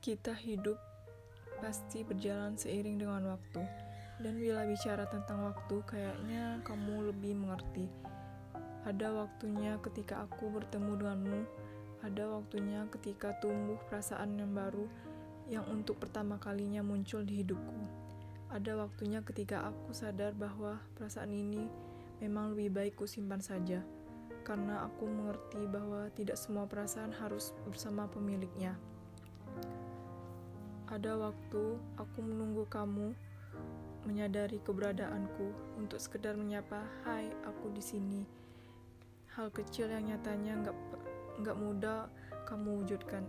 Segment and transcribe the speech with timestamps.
[0.00, 0.80] Kita hidup
[1.60, 3.60] pasti berjalan seiring dengan waktu.
[4.16, 7.84] Dan bila bicara tentang waktu, kayaknya kamu lebih mengerti.
[8.88, 11.40] Ada waktunya ketika aku bertemu denganmu,
[12.00, 14.88] ada waktunya ketika tumbuh perasaan yang baru
[15.52, 17.84] yang untuk pertama kalinya muncul di hidupku.
[18.48, 21.68] Ada waktunya ketika aku sadar bahwa perasaan ini
[22.24, 23.84] memang lebih baik ku simpan saja,
[24.48, 28.80] karena aku mengerti bahwa tidak semua perasaan harus bersama pemiliknya.
[30.90, 33.14] Ada waktu aku menunggu kamu
[34.10, 38.26] menyadari keberadaanku untuk sekedar menyapa, "Hai, aku di sini."
[39.38, 40.76] Hal kecil yang nyatanya nggak
[41.46, 42.10] nggak mudah
[42.42, 43.22] kamu wujudkan.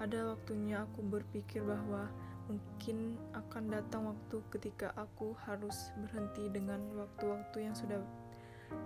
[0.00, 2.08] Ada waktunya aku berpikir bahwa
[2.48, 8.00] mungkin akan datang waktu ketika aku harus berhenti dengan waktu-waktu yang sudah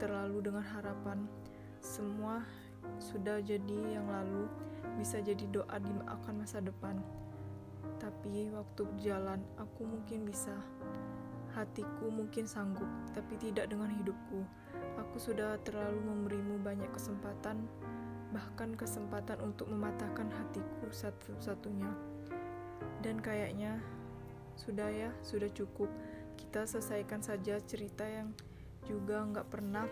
[0.02, 1.26] terlalu dengan harapan
[1.78, 2.42] semua
[2.98, 4.50] sudah jadi yang lalu
[4.98, 6.98] bisa jadi doa di akan masa depan.
[7.96, 10.52] Tapi waktu berjalan, aku mungkin bisa.
[11.56, 12.86] Hatiku mungkin sanggup,
[13.16, 14.44] tapi tidak dengan hidupku.
[15.00, 17.64] Aku sudah terlalu memberimu banyak kesempatan,
[18.30, 21.88] bahkan kesempatan untuk mematahkan hatiku satu-satunya.
[23.00, 23.80] Dan kayaknya
[24.54, 25.88] sudah ya, sudah cukup.
[26.38, 28.30] Kita selesaikan saja cerita yang
[28.86, 29.88] juga nggak pernah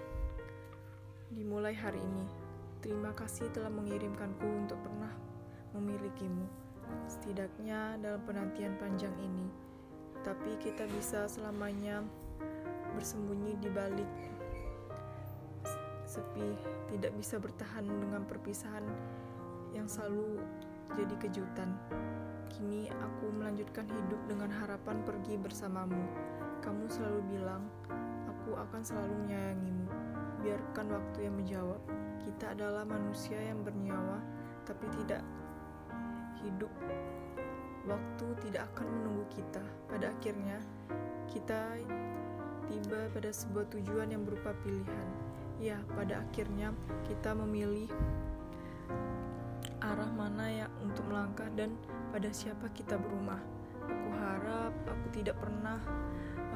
[1.32, 2.26] dimulai hari ini.
[2.84, 5.10] Terima kasih telah mengirimkanku untuk pernah
[5.74, 6.65] memilikimu
[7.06, 9.46] setidaknya dalam penantian panjang ini.
[10.24, 12.02] Tapi kita bisa selamanya
[12.96, 14.10] bersembunyi di balik
[16.06, 16.54] sepi,
[16.94, 18.86] tidak bisa bertahan dengan perpisahan
[19.74, 20.40] yang selalu
[20.94, 21.74] jadi kejutan.
[22.56, 26.00] Kini aku melanjutkan hidup dengan harapan pergi bersamamu.
[26.62, 27.68] Kamu selalu bilang,
[28.30, 29.86] aku akan selalu menyayangimu.
[30.40, 31.82] Biarkan waktu yang menjawab.
[32.22, 34.22] Kita adalah manusia yang bernyawa,
[34.64, 35.20] tapi tidak
[36.46, 36.72] hidup,
[37.90, 39.64] waktu tidak akan menunggu kita.
[39.90, 40.58] Pada akhirnya,
[41.26, 41.78] kita
[42.66, 45.08] tiba pada sebuah tujuan yang berupa pilihan.
[45.56, 46.70] Ya, pada akhirnya
[47.08, 47.88] kita memilih
[49.80, 51.72] arah mana yang untuk melangkah dan
[52.10, 53.40] pada siapa kita berumah.
[53.86, 55.78] Aku harap aku tidak pernah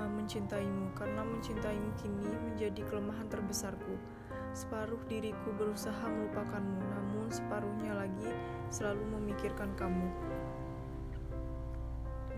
[0.03, 3.95] uh, mencintaimu karena mencintaimu kini menjadi kelemahan terbesarku.
[4.51, 8.31] Separuh diriku berusaha melupakanmu, namun separuhnya lagi
[8.69, 10.11] selalu memikirkan kamu.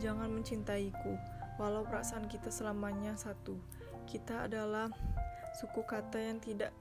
[0.03, 1.17] Jangan mencintaiku,
[1.56, 3.56] walau perasaan kita selamanya satu.
[4.05, 4.93] Kita adalah
[5.56, 6.75] suku kata yang tidak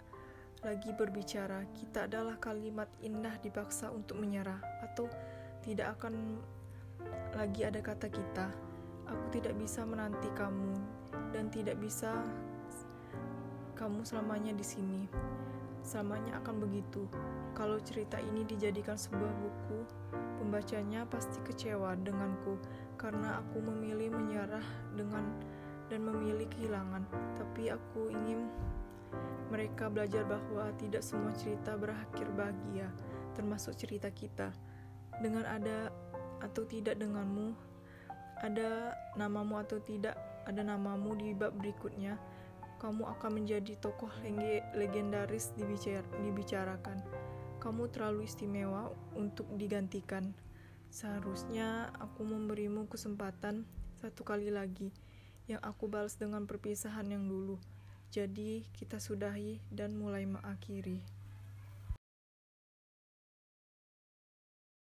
[0.62, 1.64] lagi berbicara.
[1.74, 5.08] Kita adalah kalimat indah dipaksa untuk menyerah, atau
[5.62, 6.42] tidak akan
[7.38, 8.48] lagi ada kata kita.
[9.08, 10.76] Aku tidak bisa menanti kamu
[11.32, 12.16] dan tidak bisa
[13.82, 15.10] kamu selamanya di sini.
[15.82, 17.10] Selamanya akan begitu.
[17.58, 19.80] Kalau cerita ini dijadikan sebuah buku,
[20.38, 22.62] pembacanya pasti kecewa denganku
[23.02, 24.62] karena aku memilih menyerah
[24.94, 25.26] dengan
[25.90, 27.10] dan memilih kehilangan.
[27.42, 28.46] Tapi aku ingin
[29.50, 32.86] mereka belajar bahwa tidak semua cerita berakhir bahagia,
[33.34, 34.54] termasuk cerita kita.
[35.26, 35.90] Dengan ada
[36.38, 37.58] atau tidak denganmu,
[38.46, 40.14] ada namamu atau tidak
[40.46, 42.22] ada namamu di bab berikutnya,
[42.82, 44.10] kamu akan menjadi tokoh
[44.74, 46.98] legendaris dibicar dibicarakan.
[47.62, 50.34] Kamu terlalu istimewa untuk digantikan.
[50.90, 53.70] Seharusnya aku memberimu kesempatan
[54.02, 54.90] satu kali lagi
[55.46, 57.62] yang aku balas dengan perpisahan yang dulu.
[58.10, 61.21] Jadi, kita sudahi dan mulai mengakhiri.